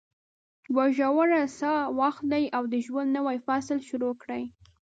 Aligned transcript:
یوه 0.69 0.85
ژوره 0.97 1.41
ساه 1.57 1.81
واخلئ 1.99 2.45
او 2.57 2.63
د 2.73 2.75
ژوند 2.85 3.09
نوی 3.17 3.37
فصل 3.47 3.77
شروع 3.89 4.13
کړئ. 4.21 4.43